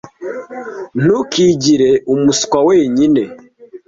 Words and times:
Ntukigire 1.01 1.91
umuswa 2.13 2.59
wenyine. 2.67 3.23